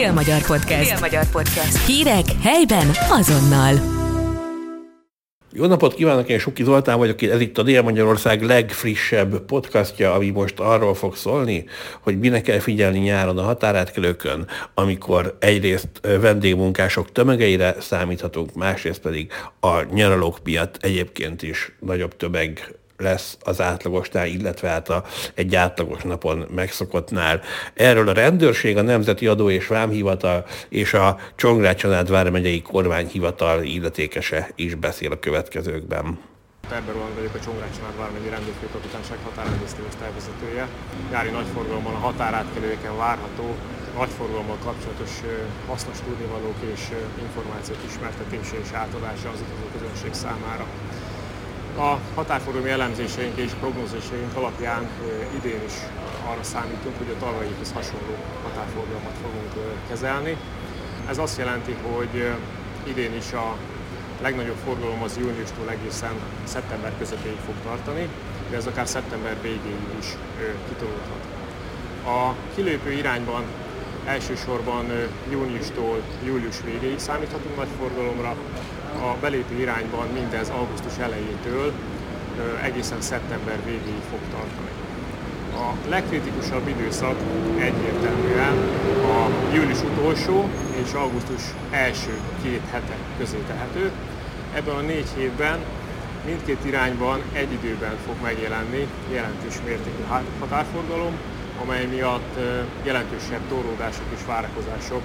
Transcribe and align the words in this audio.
Dél-Magyar 0.00 0.46
Podcast. 0.46 0.90
Dél-Magyar 0.90 1.30
Podcast. 1.30 1.86
Hírek 1.86 2.24
helyben 2.42 2.86
azonnal. 3.10 3.74
Jó 5.52 5.66
napot 5.66 5.94
kívánok, 5.94 6.28
én 6.28 6.38
Suki 6.38 6.64
Zoltán 6.64 6.98
vagyok, 6.98 7.22
ez 7.22 7.40
itt 7.40 7.58
a 7.58 7.62
Dél-Magyarország 7.62 8.42
legfrissebb 8.42 9.40
podcastja, 9.40 10.14
ami 10.14 10.30
most 10.30 10.60
arról 10.60 10.94
fog 10.94 11.16
szólni, 11.16 11.64
hogy 12.00 12.18
mire 12.18 12.40
kell 12.40 12.58
figyelni 12.58 12.98
nyáron 12.98 13.38
a 13.38 13.42
határátkelőkön, 13.42 14.46
amikor 14.74 15.36
egyrészt 15.40 15.88
vendégmunkások 16.02 17.12
tömegeire 17.12 17.76
számíthatunk, 17.80 18.54
másrészt 18.54 19.00
pedig 19.00 19.32
a 19.60 19.82
nyaralók 19.94 20.38
miatt 20.44 20.76
egyébként 20.80 21.42
is 21.42 21.72
nagyobb 21.80 22.16
tömeg 22.16 22.79
lesz 23.00 23.36
az 23.44 23.60
átlagosnál, 23.60 24.26
illetve 24.26 24.68
hát 24.68 24.88
a, 24.88 25.04
egy 25.34 25.54
átlagos 25.54 26.02
napon 26.02 26.46
megszokottnál. 26.54 27.40
Erről 27.74 28.08
a 28.08 28.12
rendőrség, 28.12 28.76
a 28.76 28.82
Nemzeti 28.82 29.26
Adó 29.26 29.50
és 29.50 29.66
Vámhivatal 29.66 30.46
és 30.68 30.94
a 30.94 31.18
Csongrád 31.36 31.76
Csanád 31.76 32.10
Vármegyei 32.10 32.62
Kormányhivatal 32.62 33.62
illetékese 33.62 34.50
is 34.54 34.74
beszél 34.74 35.12
a 35.12 35.18
következőkben. 35.18 36.18
Perber 36.68 36.94
Roland 36.94 37.14
vagyok, 37.14 37.34
a 37.34 37.40
Csongrád 37.40 37.76
Csanád 37.76 37.96
Vármegyi 37.98 38.28
Rendőrfőkapitányság 38.28 39.18
határrendészeti 39.24 39.82
osztályvezetője. 39.88 40.68
Nyári 41.10 41.30
nagyforgalommal 41.30 41.94
a 41.94 42.04
határátkelőjeken 42.08 42.96
várható 42.96 43.54
nagyforgalommal 43.96 44.58
kapcsolatos 44.64 45.12
hasznos 45.66 45.98
tudnivalók 46.06 46.58
és 46.74 46.82
információk 47.26 47.82
ismertetése 47.90 48.56
és 48.64 48.70
átadása 48.72 49.28
az 49.30 49.40
utazó 49.44 49.66
közönség 49.74 50.12
számára. 50.24 50.66
A 51.78 51.98
határforgalmi 52.14 52.70
elemzéseink 52.70 53.36
és 53.36 53.52
prognózisaink 53.60 54.36
alapján 54.36 54.88
idén 55.36 55.60
is 55.66 55.72
arra 56.30 56.42
számítunk, 56.42 56.98
hogy 56.98 57.14
a 57.16 57.24
tavalyihoz 57.24 57.72
hasonló 57.72 58.14
határforgalmat 58.42 59.16
fogunk 59.22 59.78
kezelni. 59.88 60.36
Ez 61.08 61.18
azt 61.18 61.38
jelenti, 61.38 61.72
hogy 61.72 62.32
idén 62.84 63.14
is 63.14 63.32
a 63.32 63.56
legnagyobb 64.22 64.56
forgalom 64.64 65.02
az 65.02 65.16
júniustól 65.16 65.70
egészen 65.70 66.12
szeptember 66.44 66.92
közepéig 66.98 67.38
fog 67.46 67.54
tartani, 67.64 68.08
de 68.50 68.56
ez 68.56 68.66
akár 68.66 68.86
szeptember 68.86 69.36
végéig 69.42 69.88
is 69.98 70.06
kitolódhat. 70.68 71.24
A 72.06 72.34
kilépő 72.54 72.92
irányban 72.92 73.44
elsősorban 74.04 74.86
júniustól 75.30 76.02
július 76.24 76.60
végéig 76.64 76.98
számíthatunk 76.98 77.56
nagy 77.56 77.68
forgalomra, 77.78 78.36
a 79.00 79.16
belépő 79.20 79.54
irányban 79.60 80.06
mindez 80.14 80.48
augusztus 80.48 80.98
elejétől 80.98 81.72
egészen 82.62 83.00
szeptember 83.00 83.64
végéig 83.64 84.02
fog 84.10 84.18
tartani. 84.30 84.70
A 85.54 85.88
legkritikusabb 85.88 86.68
időszak 86.68 87.16
egyértelműen 87.58 88.56
a 89.04 89.28
július 89.54 89.82
utolsó 89.82 90.48
és 90.84 90.92
augusztus 90.92 91.42
első 91.70 92.18
két 92.42 92.62
hete 92.70 92.96
közé 93.18 93.38
tehető. 93.46 93.90
Ebben 94.54 94.74
a 94.74 94.80
négy 94.80 95.08
hétben 95.16 95.58
mindkét 96.26 96.64
irányban 96.64 97.20
egy 97.32 97.52
időben 97.52 97.96
fog 98.06 98.14
megjelenni 98.22 98.88
jelentős 99.12 99.54
mértékű 99.64 100.02
határforgalom, 100.38 101.14
amely 101.62 101.86
miatt 101.86 102.38
jelentősebb 102.82 103.48
torlódások 103.48 104.04
és 104.14 104.20
várakozások 104.26 105.02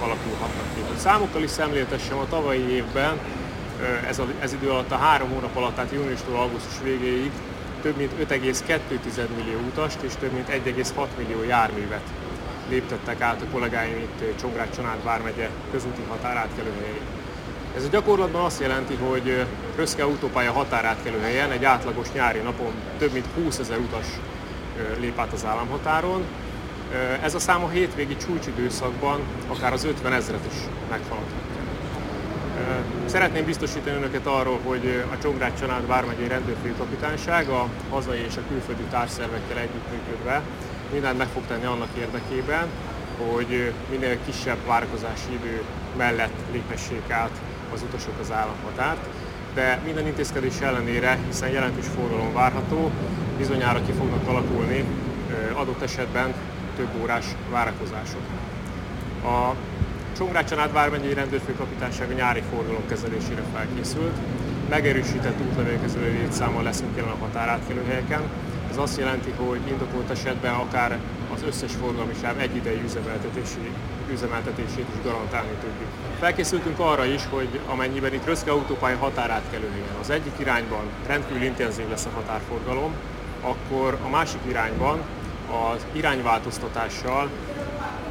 alakulhatnak 0.00 0.74
ki. 0.74 0.80
Számokkal 0.96 1.42
is 1.42 1.50
szemléltessem, 1.50 2.18
a 2.18 2.28
tavalyi 2.28 2.70
évben 2.70 3.18
ez, 4.08 4.18
a, 4.18 4.26
ez 4.40 4.52
idő 4.52 4.70
alatt 4.70 4.90
a 4.90 4.96
három 4.96 5.28
hónap 5.28 5.56
alatt, 5.56 5.74
tehát 5.74 5.92
júniustól 5.92 6.36
augusztus 6.36 6.80
végéig 6.82 7.30
több 7.82 7.96
mint 7.96 8.12
5,2 8.30 8.78
millió 9.36 9.58
utast 9.58 10.02
és 10.02 10.12
több 10.20 10.32
mint 10.32 10.48
1,6 10.48 11.06
millió 11.18 11.42
járművet 11.42 12.02
léptettek 12.68 13.20
át 13.20 13.42
a 13.42 13.52
kollégáim 13.52 13.96
itt 13.96 14.38
Csongrád 14.40 14.74
Csanád 14.76 15.04
vármegye 15.04 15.48
közúti 15.70 16.02
határátkelőhelyén. 16.08 17.06
Ez 17.76 17.84
a 17.84 17.88
gyakorlatban 17.88 18.44
azt 18.44 18.60
jelenti, 18.60 18.94
hogy 18.94 19.46
Röszke 19.76 20.02
autópálya 20.02 20.52
határátkelőhelyen 20.52 21.50
egy 21.50 21.64
átlagos 21.64 22.12
nyári 22.12 22.38
napon 22.38 22.72
több 22.98 23.12
mint 23.12 23.26
20 23.34 23.58
ezer 23.58 23.78
utas 23.78 24.06
lép 25.00 25.18
át 25.18 25.32
az 25.32 25.44
államhatáron, 25.44 26.24
ez 27.22 27.34
a 27.34 27.38
szám 27.38 27.64
a 27.64 27.68
hétvégi 27.68 28.16
csúcsidőszakban 28.16 29.20
akár 29.48 29.72
az 29.72 29.84
50 29.84 30.12
ezeret 30.12 30.46
is 30.46 30.58
meghaladhatja. 30.90 31.56
Szeretném 33.04 33.44
biztosítani 33.44 33.96
önöket 33.96 34.26
arról, 34.26 34.58
hogy 34.64 35.04
a 35.12 35.18
Csongrád 35.18 35.58
Csanád 35.58 35.86
Vármegyei 35.86 36.28
Rendőrfőkapitányság 36.28 37.48
a 37.48 37.68
hazai 37.90 38.18
és 38.18 38.36
a 38.36 38.48
külföldi 38.48 38.82
társszervekkel 38.90 39.58
együttműködve 39.58 40.42
mindent 40.92 41.18
meg 41.18 41.26
fog 41.26 41.42
tenni 41.48 41.64
annak 41.64 41.88
érdekében, 41.98 42.66
hogy 43.18 43.72
minél 43.90 44.18
kisebb 44.24 44.58
várakozási 44.66 45.32
idő 45.32 45.62
mellett 45.96 46.34
léphessék 46.52 47.10
át 47.10 47.30
az 47.74 47.82
utasok 47.82 48.14
az 48.20 48.32
államhatárt, 48.32 49.06
de 49.54 49.80
minden 49.84 50.06
intézkedés 50.06 50.60
ellenére, 50.60 51.18
hiszen 51.26 51.48
jelentős 51.48 51.86
forgalom 51.94 52.32
várható, 52.32 52.90
bizonyára 53.38 53.80
ki 53.86 53.92
fognak 53.92 54.28
alakulni 54.28 54.84
adott 55.54 55.82
esetben 55.82 56.34
több 56.76 57.02
órás 57.02 57.24
várakozások. 57.50 58.22
A 59.24 59.54
Csongrád 60.16 60.48
Csanád 60.48 60.72
vármegyei 60.72 61.14
rendőrfőkapitányság 61.14 62.10
a 62.10 62.14
nyári 62.14 62.42
forgalom 62.50 62.86
kezelésére 62.88 63.42
felkészült. 63.54 64.16
Megerősített 64.68 65.40
útlevélkezelő 65.50 66.12
létszámmal 66.12 66.62
leszünk 66.62 66.96
jelen 66.96 67.10
a 67.10 67.16
határátkelőhelyeken. 67.16 68.22
Ez 68.70 68.76
azt 68.76 68.98
jelenti, 68.98 69.30
hogy 69.30 69.60
indokolt 69.68 70.10
esetben 70.10 70.54
akár 70.54 70.98
az 71.34 71.42
összes 71.46 71.72
forgalmi 71.72 72.14
sáv 72.20 72.40
egyidejű 72.40 72.82
üzemeltetési, 72.84 73.70
üzemeltetését 74.12 74.86
is 74.94 75.02
garantálni 75.04 75.50
tudjuk. 75.60 75.88
Felkészültünk 76.18 76.78
arra 76.78 77.04
is, 77.04 77.22
hogy 77.30 77.60
amennyiben 77.66 78.14
itt 78.14 78.24
Röszke 78.24 78.50
autópálya 78.50 78.96
határátkelőhelyen 78.96 79.96
az 80.00 80.10
egyik 80.10 80.32
irányban 80.38 80.84
rendkívül 81.06 81.42
intenzív 81.42 81.88
lesz 81.88 82.06
a 82.06 82.14
határforgalom, 82.14 82.92
akkor 83.40 83.98
a 84.04 84.08
másik 84.08 84.40
irányban 84.48 85.00
az 85.50 85.86
irányváltoztatással 85.92 87.30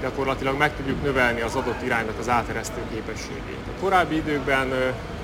gyakorlatilag 0.02 0.58
meg 0.58 0.76
tudjuk 0.76 1.04
növelni 1.04 1.42
az 1.42 1.56
adott 1.56 1.82
iránynak 1.84 2.20
az 2.20 2.30
áteresztő 2.30 2.82
képességét. 2.94 3.60
A 3.78 3.80
korábbi 3.80 4.16
időkben 4.16 4.74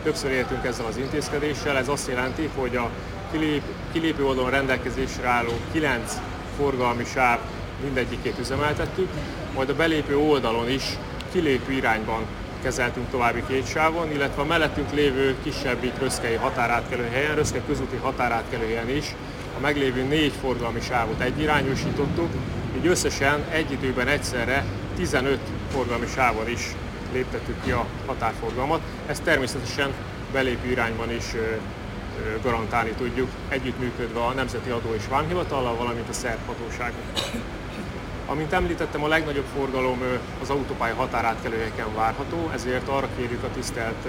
többször 0.03 0.31
éltünk 0.31 0.66
ezzel 0.66 0.85
az 0.85 0.97
intézkedéssel, 0.97 1.77
ez 1.77 1.88
azt 1.88 2.07
jelenti, 2.07 2.50
hogy 2.55 2.75
a 2.75 2.89
kilép, 3.31 3.63
kilépő 3.91 4.25
oldalon 4.25 4.50
rendelkezésre 4.50 5.27
álló 5.27 5.51
9 5.71 6.17
forgalmi 6.57 7.05
sáv 7.05 7.39
mindegyikét 7.83 8.39
üzemeltettük, 8.39 9.09
majd 9.55 9.69
a 9.69 9.75
belépő 9.75 10.17
oldalon 10.17 10.69
is 10.69 10.83
kilépő 11.31 11.71
irányban 11.71 12.25
kezeltünk 12.63 13.09
további 13.09 13.44
két 13.47 13.67
sávon, 13.67 14.11
illetve 14.11 14.41
a 14.41 14.45
mellettünk 14.45 14.94
lévő 14.94 15.35
kisebbik 15.44 16.00
röszkei 16.00 16.35
határátkelő 16.35 17.07
helyen, 17.11 17.35
röszke 17.35 17.61
közúti 17.67 17.95
határátkelő 17.95 18.66
helyen 18.66 18.89
is 18.89 19.16
meglévő 19.61 20.03
négy 20.03 20.33
forgalmi 20.41 20.81
sávot 20.81 21.22
egyirányosítottuk, 21.22 22.29
így 22.77 22.88
összesen 22.88 23.44
egy 23.49 23.72
időben 23.72 24.07
egyszerre 24.07 24.66
15 24.95 25.39
forgalmi 25.72 26.07
sávon 26.07 26.49
is 26.49 26.75
léptettük 27.13 27.63
ki 27.63 27.71
a 27.71 27.85
határforgalmat. 28.05 28.81
Ezt 29.05 29.23
természetesen 29.23 29.94
belépő 30.31 30.69
irányban 30.69 31.11
is 31.11 31.25
garantálni 32.44 32.89
tudjuk, 32.89 33.29
együttműködve 33.50 34.19
a 34.19 34.31
Nemzeti 34.31 34.69
Adó 34.69 34.94
és 34.94 35.07
Vámhivatallal, 35.09 35.75
valamint 35.75 36.09
a 36.09 36.13
szerb 36.13 36.39
hatóságokkal. 36.45 37.41
Amint 38.25 38.53
említettem, 38.53 39.03
a 39.03 39.07
legnagyobb 39.07 39.45
forgalom 39.55 40.01
az 40.41 40.50
autópálya 40.50 40.95
határátkelőhelyeken 40.95 41.95
várható, 41.95 42.50
ezért 42.53 42.88
arra 42.88 43.07
kérjük 43.17 43.44
a 43.44 43.50
tisztelt 43.53 44.07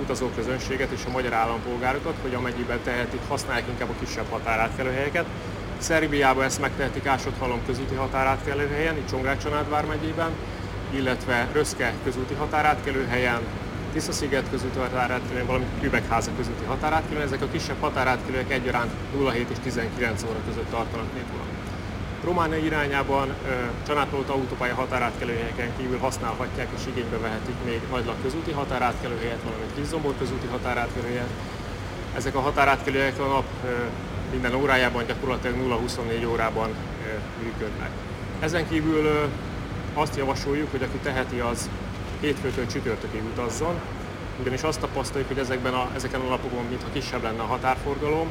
utazóközönséget 0.00 0.90
és 0.90 1.04
a 1.06 1.10
magyar 1.10 1.32
állampolgárokat, 1.32 2.14
hogy 2.22 2.34
amennyiben 2.34 2.78
tehetik, 2.84 3.20
használják 3.28 3.68
inkább 3.68 3.88
a 3.88 4.04
kisebb 4.04 4.30
határátkelőhelyeket. 4.30 5.24
Szerbiában 5.78 6.44
ezt 6.44 6.60
megtehetik 6.60 7.06
Ásodhalom 7.06 7.60
közúti 7.66 7.94
határátkelőhelyen, 7.94 8.96
itt 8.96 9.08
Csongrád 9.08 9.42
Csanád 9.42 9.68
vármegyében, 9.68 10.30
illetve 10.90 11.48
Röszke 11.52 11.92
közúti 12.04 12.34
határátkelőhelyen, 12.34 13.40
Tiszasziget 13.92 14.50
közúti 14.50 14.78
határátkelőhelyen, 14.78 15.46
valamint 15.46 15.80
Kübekháza 15.80 16.30
közúti 16.36 16.64
határátkelőhelyen. 16.64 17.32
Ezek 17.32 17.42
a 17.42 17.50
kisebb 17.52 17.80
határátkelőhelyek 17.80 18.52
egyaránt 18.52 18.90
07 19.32 19.50
és 19.50 19.56
19 19.62 20.22
óra 20.22 20.38
között 20.48 20.70
tartanak 20.70 21.14
névúra. 21.14 21.42
Románia 22.24 22.58
irányában 22.58 23.34
Csanátolta 23.86 24.32
autópálya 24.32 24.74
határátkelőhelyeken 24.74 25.76
kívül 25.76 25.98
használhatják 25.98 26.68
és 26.76 26.82
igénybe 26.86 27.18
vehetik 27.18 27.54
még 27.64 27.80
Nagylag 27.90 28.14
közúti 28.22 28.50
határátkelőhelyet, 28.50 29.42
valamint 29.44 29.74
Kizombor 29.74 30.14
közúti 30.18 30.46
határátkelőhelyet. 30.46 31.28
Ezek 32.16 32.34
a 32.34 32.40
határátkelőhelyek 32.40 33.20
a 33.20 33.26
nap 33.26 33.44
minden 34.30 34.54
órájában 34.54 35.06
gyakorlatilag 35.06 35.56
0-24 35.86 36.28
órában 36.28 36.70
működnek. 37.42 37.90
Ezen 38.40 38.68
kívül 38.68 39.30
azt 39.94 40.16
javasoljuk, 40.16 40.70
hogy 40.70 40.82
aki 40.82 40.98
teheti, 41.02 41.38
az 41.38 41.70
hétfőtől 42.20 42.66
csütörtökig 42.66 43.22
utazzon, 43.24 43.80
ugyanis 44.40 44.62
azt 44.62 44.80
tapasztaljuk, 44.80 45.28
hogy 45.28 45.38
ezekben 45.38 45.74
a, 45.74 45.90
ezeken 45.94 46.20
a 46.20 46.28
napokon 46.28 46.64
mintha 46.68 46.88
kisebb 46.92 47.22
lenne 47.22 47.42
a 47.42 47.46
határforgalom, 47.46 48.28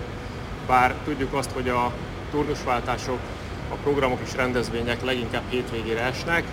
bár 0.68 0.96
tudjuk 1.06 1.34
azt, 1.34 1.52
hogy 1.52 1.70
a 1.70 1.92
turnusváltások 2.32 3.20
a 3.70 3.76
programok 3.76 4.20
és 4.24 4.36
rendezvények 4.36 5.04
leginkább 5.04 5.44
hétvégére 5.50 6.02
esnek, 6.02 6.44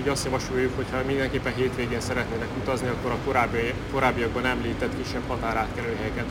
így 0.00 0.08
azt 0.08 0.24
javasoljuk, 0.24 0.76
hogy 0.76 0.86
ha 0.90 0.98
mindenképpen 1.06 1.54
hétvégén 1.54 2.00
szeretnének 2.00 2.48
utazni, 2.60 2.88
akkor 2.88 3.10
a 3.10 3.18
korábbi, 3.24 3.74
korábbiakban 3.92 4.46
említett 4.46 4.96
kisebb 5.02 5.22
határátkelőhelyeket 5.28 6.26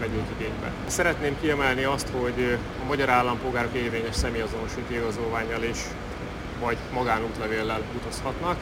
vegyék 0.00 0.24
igénybe. 0.38 0.72
Szeretném 0.86 1.36
kiemelni 1.40 1.84
azt, 1.84 2.08
hogy 2.20 2.58
a 2.82 2.86
magyar 2.86 3.08
állampolgárok 3.08 3.74
érvényes 3.74 4.14
személyazonosító 4.14 4.94
igazolványjal 4.94 5.62
és 5.62 5.78
vagy 6.60 6.76
magánútlevéllel 6.92 7.82
utazhatnak. 7.96 8.56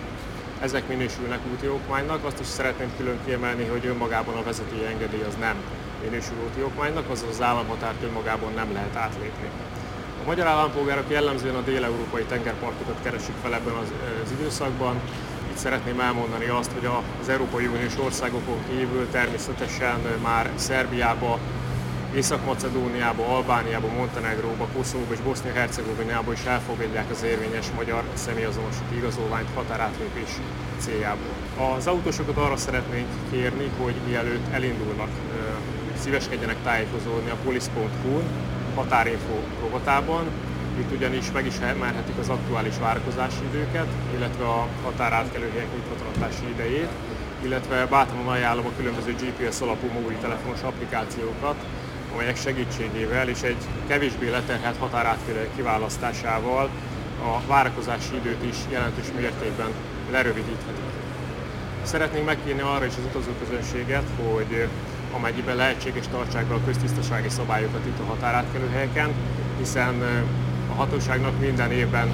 Ezek 0.60 0.88
minősülnek 0.88 1.38
úti 1.52 1.68
okmánynak. 1.68 2.24
Azt 2.24 2.40
is 2.40 2.46
szeretném 2.46 2.92
külön 2.96 3.18
kiemelni, 3.24 3.64
hogy 3.64 3.86
önmagában 3.86 4.36
a 4.36 4.42
vezetői 4.42 4.84
engedély 4.84 5.22
az 5.28 5.36
nem 5.40 5.56
minősül 6.02 6.36
úti 6.50 6.62
okmánynak, 6.62 7.10
azaz 7.10 7.28
az 7.30 7.42
államhatárt 7.42 8.02
önmagában 8.02 8.52
nem 8.54 8.72
lehet 8.72 8.96
átlépni. 8.96 9.48
A 10.22 10.24
magyar 10.26 10.46
állampolgárok 10.46 11.04
jellemzően 11.08 11.54
a 11.54 11.60
dél-európai 11.60 12.22
tengerpartokat 12.22 12.96
keresik 13.02 13.34
fel 13.42 13.54
ebben 13.54 13.74
az, 13.74 13.92
az 14.24 14.30
időszakban. 14.30 15.00
Itt 15.50 15.56
szeretném 15.56 16.00
elmondani 16.00 16.46
azt, 16.46 16.70
hogy 16.72 16.88
az 17.20 17.28
Európai 17.28 17.66
Uniós 17.66 17.98
országokon 17.98 18.58
kívül 18.68 19.08
természetesen 19.10 20.00
már 20.22 20.50
Szerbiába, 20.54 21.38
Észak-Macedóniába, 22.14 23.36
Albániába, 23.36 23.88
Montenegróba, 23.96 24.66
Koszovóba 24.76 25.12
és 25.12 25.20
Bosznia-Hercegovinába 25.20 26.32
is 26.32 26.44
elfogadják 26.44 27.10
az 27.10 27.22
érvényes 27.22 27.66
magyar 27.76 28.02
személyazonosító 28.14 28.94
igazolványt 28.96 29.48
határátlépés 29.54 30.30
céljából. 30.78 31.34
Az 31.76 31.86
autósokat 31.86 32.36
arra 32.36 32.56
szeretnénk 32.56 33.08
kérni, 33.30 33.70
hogy 33.82 33.94
mielőtt 34.06 34.52
elindulnak, 34.52 35.10
szíveskedjenek 35.98 36.62
tájékozódni 36.62 37.30
a 37.30 37.36
polisz.hu 37.44 38.20
határinfo 38.74 39.36
rovatában. 39.60 40.24
Itt 40.78 40.92
ugyanis 40.92 41.32
meg 41.32 41.46
is 41.46 41.58
emelhetik 41.58 42.18
az 42.18 42.28
aktuális 42.28 42.78
várakozási 42.80 43.44
időket, 43.50 43.86
illetve 44.16 44.44
a 44.44 44.66
határátkelőhelyek 44.84 45.72
nyitvatartási 45.74 46.48
idejét, 46.52 46.88
illetve 47.44 47.86
bátran 47.86 48.26
ajánlom 48.28 48.66
a 48.66 48.76
különböző 48.76 49.12
GPS 49.12 49.60
alapú 49.60 49.86
mobiltelefonos 49.92 50.62
applikációkat, 50.62 51.56
amelyek 52.14 52.36
segítségével 52.36 53.28
és 53.28 53.42
egy 53.42 53.56
kevésbé 53.86 54.28
leterhelt 54.28 54.78
határátkelő 54.78 55.48
kiválasztásával 55.56 56.68
a 57.22 57.46
várakozási 57.46 58.14
időt 58.14 58.44
is 58.44 58.56
jelentős 58.70 59.06
mértékben 59.16 59.70
lerövidíthetik. 60.10 60.92
Szeretnénk 61.82 62.26
megkérni 62.26 62.60
arra 62.60 62.84
is 62.84 62.92
az 62.92 63.04
utazóközönséget, 63.14 64.04
hogy 64.24 64.68
amennyiben 65.12 65.56
lehetséges 65.56 66.06
tartsák 66.08 66.44
be 66.44 66.54
a 66.54 66.64
köztisztasági 66.64 67.28
szabályokat 67.28 67.86
itt 67.86 67.98
a 67.98 68.08
határátkelő 68.08 68.68
helyeken, 68.72 69.10
hiszen 69.58 69.94
a 70.70 70.74
hatóságnak 70.74 71.40
minden 71.40 71.70
évben 71.70 72.08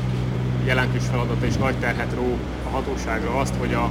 jelentős 0.64 1.02
feladata 1.10 1.46
és 1.46 1.56
nagy 1.56 1.78
terhet 1.78 2.14
ró 2.14 2.38
a 2.66 2.68
hatóságra 2.68 3.38
azt, 3.38 3.54
hogy 3.58 3.74
a, 3.74 3.90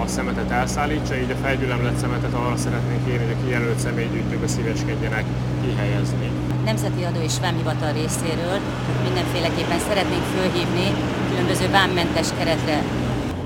a 0.00 0.06
szemetet 0.06 0.50
elszállítsa, 0.50 1.16
így 1.16 1.30
a 1.30 1.42
felgyülemlett 1.42 1.96
szemetet 1.96 2.34
arra 2.34 2.56
szeretnénk 2.56 3.04
kérni, 3.04 3.24
hogy 3.24 3.36
a 3.40 3.44
kijelölt 3.44 3.78
személygyűjtőbe 3.78 4.46
szíveskedjenek 4.46 5.24
kihelyezni. 5.62 6.30
Nemzeti 6.64 7.02
Adó 7.04 7.20
és 7.20 7.38
Vámhivatal 7.40 7.92
részéről 7.92 8.58
mindenféleképpen 9.02 9.78
szeretnénk 9.78 10.22
fölhívni 10.36 10.86
különböző 11.30 11.70
vámmentes 11.70 12.28
keretre 12.38 12.82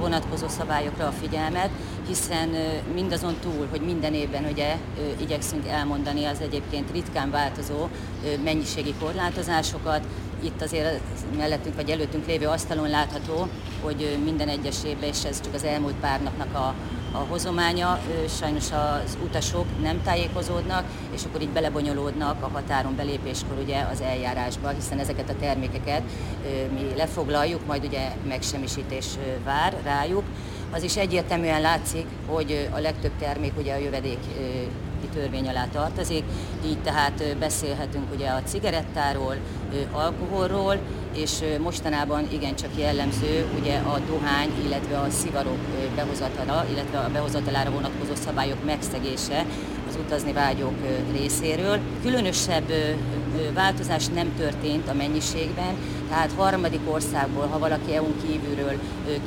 vonatkozó 0.09 0.49
szabályokra 0.49 1.07
a 1.07 1.11
figyelmet, 1.11 1.71
hiszen 2.07 2.49
mindazon 2.95 3.35
túl, 3.41 3.67
hogy 3.71 3.81
minden 3.81 4.15
évben 4.15 4.45
ugye 4.45 4.77
igyekszünk 5.21 5.67
elmondani 5.67 6.25
az 6.25 6.41
egyébként 6.41 6.91
ritkán 6.93 7.31
változó 7.31 7.89
mennyiségi 8.45 8.95
korlátozásokat, 9.01 10.07
itt 10.43 10.63
azért 10.63 11.01
mellettünk 11.37 11.75
vagy 11.75 11.91
előttünk 11.91 12.27
lévő 12.27 12.47
asztalon 12.47 12.89
látható, 12.89 13.49
hogy 13.83 14.19
minden 14.25 14.49
egyes 14.49 14.77
évben, 14.85 15.09
és 15.09 15.25
ez 15.25 15.41
csak 15.41 15.55
az 15.55 15.65
elmúlt 15.65 15.95
pár 15.95 16.23
napnak 16.23 16.55
a, 16.55 16.75
a 17.13 17.19
hozománya, 17.29 18.01
sajnos 18.39 18.71
az 18.71 19.19
utasok 19.25 19.67
nem 19.83 20.03
tájékozódnak, 20.03 20.85
és 21.15 21.25
akkor 21.25 21.41
így 21.41 21.49
belebonyolódnak 21.49 22.43
a 22.43 22.49
határon 22.49 22.97
belépéskor 22.97 23.59
ugye 23.63 23.87
az 23.93 24.01
eljárásba, 24.01 24.69
hiszen 24.69 24.99
ezeket 24.99 25.29
a 25.29 25.37
termékeket 25.41 26.03
mi 26.73 26.97
lefoglaljuk, 26.97 27.67
majd 27.67 27.85
ugye 27.85 28.13
megsemmisítés 28.29 29.07
vár 29.45 29.77
rájuk. 29.85 30.25
Az 30.71 30.83
is 30.83 30.97
egyértelműen 30.97 31.61
látszik, 31.61 32.07
hogy 32.27 32.69
a 32.73 32.79
legtöbb 32.79 33.13
termék 33.19 33.53
ugye 33.59 33.75
a 33.75 33.79
jövedék 33.79 34.19
törvény 35.15 35.49
alá 35.49 35.67
tartozik, 35.73 36.25
így 36.67 36.79
tehát 36.79 37.37
beszélhetünk 37.39 38.05
ugye 38.15 38.29
a 38.29 38.43
cigarettáról, 38.43 39.37
alkoholról, 39.93 40.79
és 41.15 41.31
mostanában 41.61 42.29
igencsak 42.33 42.71
jellemző 42.77 43.47
ugye 43.61 43.77
a 43.77 43.99
dohány, 44.11 44.51
illetve 44.65 44.99
a 44.99 45.11
szivarok 45.11 45.59
behozatala, 45.95 46.65
illetve 46.73 46.99
a 46.99 47.11
behozatalára 47.13 47.71
vonatkozó 47.71 48.13
szabályok 48.25 48.65
megszegése 48.65 49.45
az 49.89 49.97
utazni 50.05 50.33
vágyók 50.33 50.75
részéről. 51.13 51.79
Különösebb 52.03 52.73
változás 53.55 54.07
nem 54.07 54.35
történt 54.37 54.89
a 54.89 54.95
mennyiségben, 54.95 55.75
tehát 56.09 56.33
harmadik 56.37 56.81
országból, 56.85 57.47
ha 57.47 57.59
valaki 57.59 57.95
EU-n 57.95 58.15
kívülről 58.27 58.79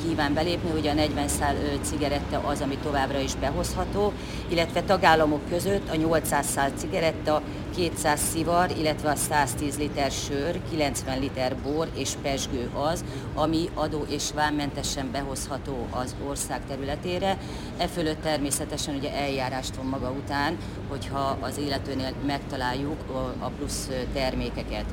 kíván 0.06 0.34
belépni, 0.34 0.70
ugye 0.78 0.90
a 0.90 0.94
40 0.94 1.28
szál 1.28 1.54
cigaretta 1.82 2.38
az, 2.38 2.60
ami 2.60 2.76
továbbra 2.82 3.18
is 3.18 3.34
behozható, 3.34 4.12
illetve 4.48 4.82
tagállamok 4.82 5.48
között 5.48 5.90
a 5.90 5.96
800 5.96 6.46
szál 6.46 6.70
cigaretta, 6.76 7.42
200 7.74 8.20
szivar, 8.20 8.70
illetve 8.78 9.10
a 9.10 9.14
110 9.14 9.78
liter 9.78 10.10
sör, 10.10 10.60
90 10.70 11.18
liter 11.18 11.56
bor 11.56 11.88
és 11.94 12.12
pesgő 12.22 12.70
az, 12.74 13.04
ami 13.34 13.68
adó 13.74 14.04
és 14.08 14.30
vámmentesen 14.34 15.10
behozható 15.12 15.86
az 15.90 16.14
ország 16.28 16.60
területére. 16.68 17.38
E 17.78 17.86
fölött 17.86 18.22
természetesen 18.22 18.94
ugye 18.94 19.12
eljárást 19.12 19.76
von 19.76 19.86
maga 19.86 20.10
után, 20.10 20.56
hogyha 20.88 21.36
az 21.40 21.58
illetőnél 21.58 22.12
megtaláljuk 22.26 23.00
a 23.38 23.48
plusz 23.48 23.88
termékeket. 24.12 24.84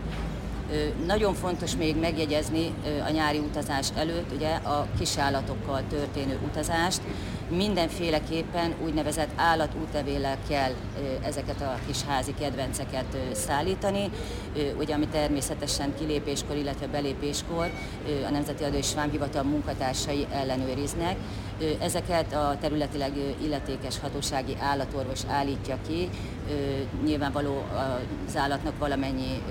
Nagyon 1.06 1.34
fontos 1.34 1.76
még 1.76 1.96
megjegyezni 1.96 2.74
a 3.08 3.10
nyári 3.10 3.38
utazás 3.38 3.88
előtt 3.96 4.32
ugye 4.36 4.50
a 4.50 4.88
kisállatokkal 4.98 5.84
történő 5.90 6.40
utazást. 6.46 7.02
Mindenféleképpen 7.50 8.74
úgynevezett 8.84 9.30
állatútevéllel 9.36 10.38
kell 10.48 10.72
ezeket 11.22 11.62
a 11.62 11.80
kis 11.88 12.04
házi 12.04 12.34
kedvenceket 12.40 13.18
szállítani, 13.32 14.10
ugye 14.78 14.94
ami 14.94 15.08
természetesen 15.08 15.94
kilépéskor, 16.00 16.56
illetve 16.56 16.88
belépéskor 16.88 17.72
a 18.28 18.32
Nemzeti 18.32 18.64
Adó 18.64 18.78
és 18.78 18.94
Vámhivatal 18.94 19.44
munkatársai 19.44 20.28
ellenőriznek. 20.32 21.16
Ezeket 21.80 22.34
a 22.34 22.58
területileg 22.62 23.12
illetékes 23.44 24.00
hatósági 24.00 24.56
állatorvos 24.60 25.22
állítja 25.28 25.78
ki, 25.88 26.10
nyilvánvaló 27.04 27.64
az 28.28 28.38
állatnak 28.38 28.78
valamennyi 28.80 29.42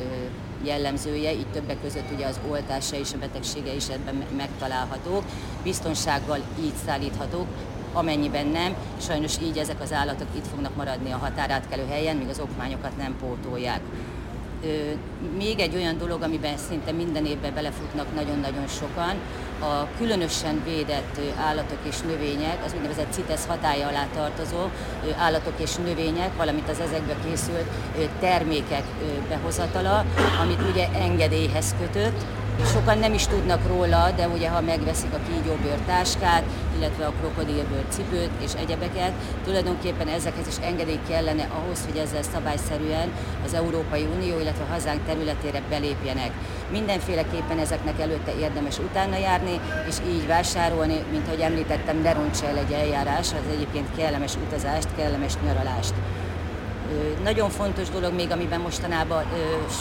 jellemzője, 0.65 1.33
itt 1.33 1.53
többek 1.53 1.81
között 1.83 2.11
ugye 2.15 2.27
az 2.27 2.41
oltása 2.50 2.97
és 2.97 3.12
a 3.15 3.19
betegsége 3.19 3.75
is 3.75 3.88
ebben 3.88 4.25
megtalálhatók, 4.37 5.23
biztonsággal 5.62 6.38
így 6.61 6.75
szállíthatók, 6.87 7.47
amennyiben 7.93 8.47
nem, 8.47 8.75
sajnos 9.00 9.35
így 9.43 9.59
ezek 9.59 9.81
az 9.81 9.93
állatok 9.93 10.27
itt 10.37 10.47
fognak 10.47 10.77
maradni 10.77 11.12
a 11.12 11.17
határátkelő 11.17 11.87
helyen, 11.88 12.17
míg 12.17 12.29
az 12.29 12.41
okmányokat 12.41 12.97
nem 12.97 13.17
pótolják. 13.21 13.81
Még 15.37 15.59
egy 15.59 15.75
olyan 15.75 15.99
dolog, 15.99 16.23
amiben 16.23 16.57
szinte 16.57 16.93
minden 16.93 17.27
évben 17.27 17.55
belefutnak 17.55 18.15
nagyon-nagyon 18.15 18.67
sokan, 18.67 19.15
a 19.61 19.87
különösen 19.99 20.62
védett 20.65 21.21
állatok 21.49 21.79
és 21.83 22.00
növények, 22.00 22.65
az 22.65 22.75
úgynevezett 22.77 23.12
CITES 23.12 23.41
hatája 23.47 23.88
alá 23.88 24.07
tartozó 24.15 24.69
állatok 25.19 25.53
és 25.57 25.75
növények, 25.75 26.37
valamint 26.37 26.69
az 26.69 26.81
ezekbe 26.81 27.15
készült 27.25 27.67
termékek 28.21 28.85
behozatala, 29.29 30.05
amit 30.43 30.62
ugye 30.71 30.88
engedélyhez 30.93 31.75
kötött, 31.81 32.25
Sokan 32.67 32.99
nem 32.99 33.15
is 33.15 33.27
tudnak 33.27 33.67
róla, 33.67 34.11
de 34.17 34.29
ugye 34.29 34.49
ha 34.49 34.61
megveszik 34.61 35.12
a 35.12 35.19
kígyóbőr 35.29 35.79
táskát, 35.87 36.43
illetve 36.78 37.06
a 37.06 37.12
krokodilbőr 37.20 37.85
cipőt 37.88 38.30
és 38.44 38.52
egyebeket, 38.52 39.12
tulajdonképpen 39.44 40.08
ezekhez 40.08 40.47
is 40.47 40.56
engedély 40.62 41.00
kellene 41.08 41.49
ahhoz, 41.58 41.85
hogy 41.85 41.97
ezzel 41.97 42.23
szabályszerűen 42.23 43.08
az 43.44 43.54
Európai 43.54 44.06
Unió, 44.16 44.38
illetve 44.38 44.64
a 44.64 44.73
hazánk 44.73 45.00
területére 45.06 45.62
belépjenek. 45.70 46.30
Mindenféleképpen 46.70 47.58
ezeknek 47.58 48.00
előtte 48.00 48.32
érdemes 48.38 48.78
utána 48.78 49.16
járni, 49.16 49.61
és 49.88 49.97
így 50.08 50.26
vásárolni, 50.26 51.02
mint 51.11 51.26
ahogy 51.26 51.40
említettem, 51.40 52.00
ne 52.02 52.12
rontsa 52.12 52.47
el 52.47 52.56
egy 52.56 52.73
eljárás, 52.73 53.28
az 53.32 53.52
egyébként 53.54 53.97
kellemes 53.97 54.35
utazást, 54.47 54.88
kellemes 54.97 55.32
nyaralást. 55.47 55.94
Nagyon 57.23 57.50
fontos 57.50 57.90
dolog 57.90 58.14
még, 58.14 58.30
amiben 58.30 58.61
mostanában 58.61 59.25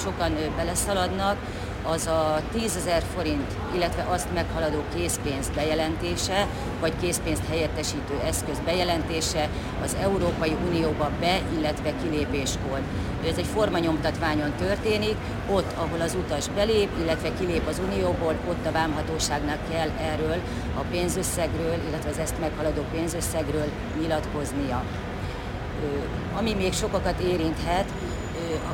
sokan 0.03 0.31
beleszaladnak, 0.55 1.37
az 1.84 2.07
a 2.07 2.41
10 2.51 2.75
ezer 2.75 3.03
forint, 3.15 3.51
illetve 3.75 4.05
azt 4.10 4.34
meghaladó 4.34 4.84
készpénz 4.96 5.50
bejelentése, 5.55 6.48
vagy 6.79 6.93
készpénzt 7.01 7.48
helyettesítő 7.50 8.19
eszköz 8.25 8.60
bejelentése 8.65 9.50
az 9.84 9.96
Európai 10.01 10.55
Unióba 10.67 11.12
be, 11.19 11.39
illetve 11.57 11.93
kilépéskor. 12.01 12.81
Ez 13.27 13.38
egy 13.38 13.46
formanyomtatványon 13.46 14.53
történik, 14.57 15.15
ott, 15.51 15.72
ahol 15.77 16.01
az 16.01 16.15
utas 16.24 16.48
belép, 16.48 16.89
illetve 17.01 17.34
kilép 17.39 17.67
az 17.67 17.81
Unióból, 17.91 18.36
ott 18.50 18.65
a 18.65 18.72
vámhatóságnak 18.72 19.60
kell 19.72 19.89
erről 20.01 20.38
a 20.77 20.81
pénzösszegről, 20.91 21.75
illetve 21.88 22.10
az 22.10 22.17
ezt 22.17 22.39
meghaladó 22.39 22.81
pénzösszegről 22.91 23.72
nyilatkoznia. 24.01 24.84
Ami 26.38 26.53
még 26.53 26.74
sokakat 26.74 27.19
érinthet, 27.19 27.86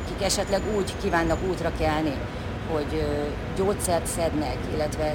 akik 0.02 0.22
esetleg 0.24 0.60
úgy 0.76 0.92
kívánnak 1.02 1.38
útra 1.48 1.72
kelni, 1.78 2.12
hogy 2.72 3.06
gyógyszert 3.56 4.06
szednek, 4.06 4.56
illetve 4.74 5.14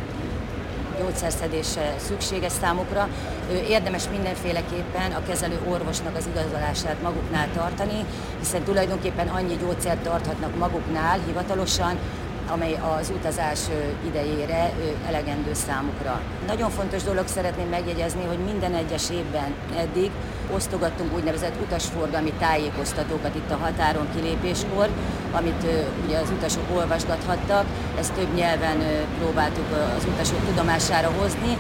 gyógyszerszedése 1.00 1.94
szükséges 1.98 2.52
számukra, 2.52 3.10
érdemes 3.70 4.10
mindenféleképpen 4.12 5.12
a 5.12 5.24
kezelő 5.28 5.60
orvosnak 5.70 6.16
az 6.16 6.28
igazolását 6.34 7.02
maguknál 7.02 7.48
tartani, 7.56 8.06
hiszen 8.40 8.64
tulajdonképpen 8.64 9.28
annyi 9.28 9.58
gyógyszert 9.58 10.04
tarthatnak 10.04 10.58
maguknál 10.58 11.20
hivatalosan, 11.26 11.98
amely 12.52 12.80
az 13.00 13.12
utazás 13.16 13.60
idejére 14.08 14.72
elegendő 15.08 15.54
számukra. 15.54 16.22
Nagyon 16.48 16.70
fontos 16.70 17.04
dolog 17.04 17.28
szeretném 17.28 17.68
megjegyezni, 17.68 18.26
hogy 18.26 18.38
minden 18.38 18.74
egyes 18.74 19.10
évben 19.10 19.54
eddig 19.78 20.12
osztogattunk 20.54 21.16
úgynevezett 21.16 21.62
utasforgalmi 21.62 22.34
tájékoztatókat 22.40 23.36
itt 23.36 23.52
a 23.52 23.58
határon 23.58 24.08
kilépéskor, 24.16 24.90
amit 25.32 25.66
ugye 26.06 26.18
az 26.18 26.30
utasok 26.38 26.64
olvasgathattak. 26.76 27.66
Ezt 28.00 28.14
több 28.14 28.34
nyelven 28.36 28.78
próbáltuk 29.20 29.66
az 29.98 30.06
utasok 30.14 30.46
tudomására 30.46 31.12
hozni. 31.20 31.58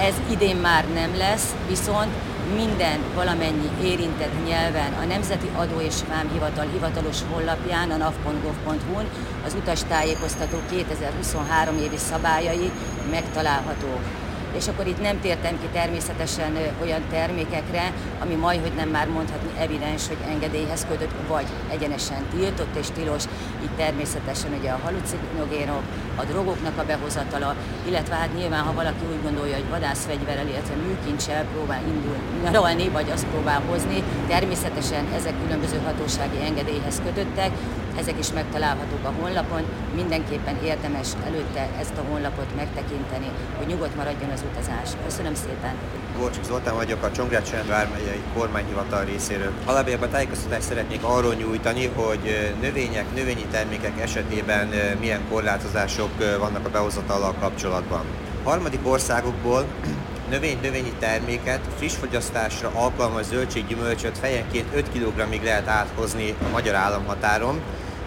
Ez 0.00 0.14
idén 0.30 0.56
már 0.56 0.84
nem 0.94 1.16
lesz, 1.16 1.54
viszont 1.68 2.12
minden 2.56 2.98
valamennyi 3.14 3.70
érintett 3.82 4.46
nyelven 4.46 4.92
a 5.02 5.04
Nemzeti 5.04 5.48
Adó 5.56 5.80
és 5.80 5.94
Vámhivatal 6.08 6.66
hivatalos 6.72 7.18
honlapján, 7.30 7.90
a 7.90 7.96
nav.gov.hu-n 7.96 9.08
az 9.46 9.54
utas 9.54 9.80
tájékoztató 9.88 10.56
2023 10.70 11.78
évi 11.78 11.96
szabályai 11.96 12.70
megtalálhatók 13.10 14.23
és 14.56 14.68
akkor 14.68 14.86
itt 14.86 15.00
nem 15.00 15.20
tértem 15.20 15.60
ki 15.60 15.66
természetesen 15.72 16.56
olyan 16.82 17.02
termékekre, 17.10 17.92
ami 18.22 18.34
majd, 18.34 18.60
hogy 18.60 18.72
nem 18.76 18.88
már 18.88 19.08
mondhatni 19.08 19.50
evidens, 19.58 20.08
hogy 20.08 20.16
engedélyhez 20.28 20.86
kötött, 20.88 21.14
vagy 21.28 21.46
egyenesen 21.70 22.22
tiltott 22.30 22.76
és 22.80 22.86
tilos. 22.94 23.24
Itt 23.62 23.76
természetesen 23.76 24.52
ugye 24.58 24.70
a 24.70 24.80
halucinogénok, 24.82 25.82
a 26.16 26.24
drogoknak 26.24 26.78
a 26.78 26.84
behozatala, 26.84 27.54
illetve 27.88 28.14
hát 28.14 28.36
nyilván, 28.36 28.62
ha 28.62 28.72
valaki 28.72 29.04
úgy 29.10 29.22
gondolja, 29.22 29.54
hogy 29.54 29.68
vadászfegyverrel, 29.68 30.48
illetve 30.48 30.74
műkincsel 30.74 31.44
próbál 31.52 31.82
indulni, 31.86 32.88
vagy 32.88 33.10
azt 33.10 33.26
próbál 33.26 33.62
hozni, 33.68 34.02
természetesen 34.28 35.04
ezek 35.16 35.34
különböző 35.42 35.80
hatósági 35.84 36.40
engedélyhez 36.44 37.00
kötöttek, 37.04 37.50
ezek 37.98 38.18
is 38.18 38.32
megtalálhatók 38.32 39.04
a 39.04 39.12
honlapon, 39.20 39.62
mindenképpen 39.94 40.56
érdemes 40.64 41.08
előtte 41.26 41.68
ezt 41.78 41.96
a 41.96 42.04
honlapot 42.10 42.56
megtekinteni, 42.56 43.30
hogy 43.56 43.66
nyugodt 43.66 43.96
maradjon 43.96 44.30
az 44.30 44.44
utazás. 44.50 44.88
Köszönöm 45.04 45.34
szépen! 45.34 45.74
Gorcsik 46.18 46.44
Zoltán 46.44 46.74
vagyok, 46.74 47.02
a 47.02 47.10
Csongrád 47.10 47.66
vármegyei 47.68 48.22
kormányhivatal 48.34 49.04
részéről. 49.04 49.52
Alapjában 49.64 50.10
tájékoztatást 50.10 50.62
szeretnék 50.62 51.04
arról 51.04 51.34
nyújtani, 51.34 51.86
hogy 51.86 52.52
növények, 52.60 53.14
növényi 53.14 53.46
termékek 53.50 54.00
esetében 54.00 54.68
milyen 55.00 55.20
korlátozások 55.30 56.10
vannak 56.38 56.66
a 56.66 56.70
behozatallal 56.70 57.34
kapcsolatban. 57.40 58.04
Harmadik 58.44 58.80
országokból 58.82 59.64
növény 60.30 60.58
növényi 60.62 60.92
terméket 60.98 61.60
friss 61.76 61.94
fogyasztásra 61.94 62.70
alkalmas 62.74 63.24
zöldséggyümölcsöt 63.24 64.18
fejenként 64.18 64.74
5 64.74 64.90
kg-ig 64.92 65.42
lehet 65.42 65.68
áthozni 65.68 66.34
a 66.46 66.50
magyar 66.52 66.74
államhatáron, 66.74 67.60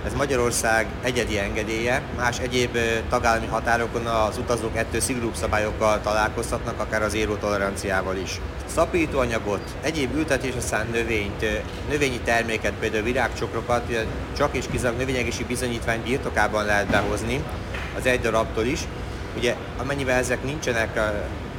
ez 0.08 0.14
Magyarország 0.14 0.88
egyedi 1.02 1.38
engedélye, 1.40 2.02
más 2.18 2.40
egyéb 2.40 2.78
tagállami 3.10 3.46
határokon 3.46 4.06
az 4.06 4.38
utazók 4.38 4.78
ettől 4.78 5.02
szigorúbb 5.02 5.36
szabályokkal 5.36 6.02
találkozhatnak, 6.02 6.80
akár 6.80 7.02
az 7.02 7.14
éró 7.14 7.36
toleranciával 7.36 8.16
is. 8.16 8.40
Szapítóanyagot, 8.66 9.76
egyéb 9.82 10.16
ültetésre 10.16 10.60
szánt 10.60 10.92
növényt, 10.92 11.46
növényi 11.90 12.20
terméket, 12.20 12.74
például 12.80 13.04
virágcsokrokat, 13.04 14.06
csak 14.38 14.56
és 14.56 14.66
kizárólag 14.72 15.00
növényegési 15.00 15.44
bizonyítvány 15.44 16.04
birtokában 16.04 16.66
lehet 16.66 16.88
behozni, 16.88 17.44
az 17.98 18.06
egy 18.06 18.22
darabtól 18.22 18.66
is. 18.66 18.80
Ugye 19.38 19.56
amennyiben 19.78 20.18
ezek 20.18 20.44
nincsenek 20.44 21.00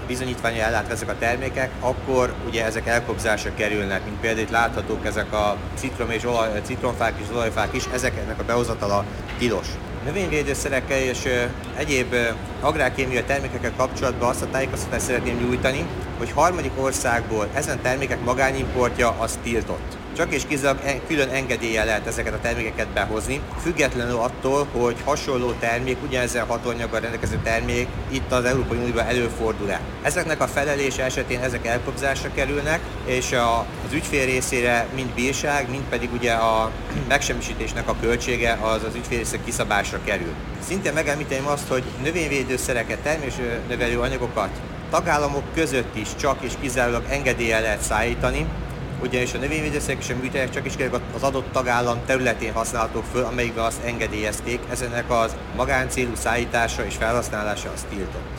bizonyítványa 0.09 0.63
ellátva 0.63 0.93
ezek 0.93 1.09
a 1.09 1.19
termékek, 1.19 1.71
akkor 1.81 2.35
ugye 2.47 2.65
ezek 2.65 2.87
elkobzásra 2.87 3.55
kerülnek, 3.55 4.05
mint 4.05 4.21
például 4.21 4.43
itt 4.43 4.51
láthatók 4.51 5.07
ezek 5.07 5.33
a 5.33 5.57
citrom 5.75 6.11
és 6.11 6.25
olaj, 6.25 6.61
citromfák 6.63 7.13
és 7.19 7.35
olajfák 7.35 7.75
is, 7.75 7.85
ezeknek 7.93 8.39
a 8.41 8.45
behozatala 8.45 9.05
tilos. 9.39 9.67
Növényvédőszerekkel 10.05 10.99
és 10.99 11.29
egyéb 11.77 12.15
agrárkémiai 12.61 13.23
termékekkel 13.23 13.73
kapcsolatban 13.77 14.29
azt 14.29 14.43
a 14.43 14.51
tájékoztatást 14.51 15.05
szeretném 15.05 15.37
nyújtani, 15.37 15.87
hogy 16.19 16.31
harmadik 16.31 16.73
országból 16.77 17.49
ezen 17.55 17.81
termékek 17.83 18.25
magánimportja 18.25 19.15
az 19.19 19.39
tiltott 19.43 19.97
csak 20.19 20.35
és 20.35 20.43
kizárólag 20.49 21.01
külön 21.07 21.29
engedélye 21.29 21.85
lehet 21.85 22.07
ezeket 22.07 22.35
a 22.35 22.41
termékeket 22.41 22.89
behozni, 22.89 23.41
függetlenül 23.63 24.17
attól, 24.17 24.67
hogy 24.73 24.97
hasonló 25.05 25.53
termék, 25.53 25.97
ugyanezen 26.07 26.47
hatóanyaggal 26.47 27.01
rendelkező 27.01 27.41
termék 27.43 27.89
itt 28.11 28.33
az 28.33 28.45
Európai 28.45 28.79
Unióban 28.79 29.07
előfordul-e. 29.07 29.81
Ezeknek 30.03 30.41
a 30.41 30.47
felelése 30.47 31.05
esetén 31.05 31.41
ezek 31.41 31.67
elkobzásra 31.67 32.31
kerülnek, 32.35 32.81
és 33.05 33.33
a, 33.33 33.59
az 33.59 33.93
ügyfél 33.93 34.25
részére 34.25 34.87
mind 34.95 35.09
bírság, 35.09 35.71
mind 35.71 35.85
pedig 35.91 36.13
ugye 36.13 36.33
a 36.33 36.71
megsemmisítésnek 37.09 37.89
a 37.89 37.97
költsége 38.01 38.59
az 38.63 38.83
az 38.83 38.95
ügyfél 38.95 39.19
részére 39.19 39.43
kiszabásra 39.45 39.99
kerül. 40.05 40.33
Szintén 40.69 40.93
megemlíteném 40.93 41.47
azt, 41.47 41.69
hogy 41.69 41.83
növényvédőszereket, 42.03 42.99
termésnövelő 42.99 44.01
anyagokat 44.01 44.51
tagállamok 44.91 45.43
között 45.55 45.97
is 45.97 46.09
csak 46.17 46.37
és 46.41 46.53
kizárólag 46.61 47.05
engedélye 47.09 47.61
lehet 47.61 47.81
szállítani, 47.81 48.47
ugyanis 49.03 49.35
a 49.35 49.39
növényvédőszerek 49.39 50.03
és 50.03 50.11
a 50.11 50.17
műtegyek 50.21 50.51
csak 50.51 50.67
is 50.67 50.75
az 51.15 51.23
adott 51.23 51.53
tagállam 51.53 51.99
területén 52.07 52.53
használhatók 52.53 53.05
föl, 53.13 53.25
amelyikben 53.25 53.65
azt 53.65 53.85
engedélyezték, 53.85 54.61
ezenek 54.71 55.11
az 55.11 55.37
magáncélú 55.57 56.15
szállítása 56.15 56.85
és 56.85 56.95
felhasználása 56.95 57.71
az 57.75 57.87
tiltott. 57.91 58.37